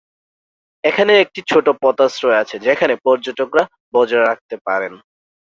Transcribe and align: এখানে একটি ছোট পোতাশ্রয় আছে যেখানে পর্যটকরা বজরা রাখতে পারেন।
এখানে 0.83 1.13
একটি 1.23 1.39
ছোট 1.49 1.65
পোতাশ্রয় 1.81 2.39
আছে 2.41 2.55
যেখানে 2.67 2.93
পর্যটকরা 3.05 3.63
বজরা 3.93 4.23
রাখতে 4.23 4.55
পারেন। 4.67 4.93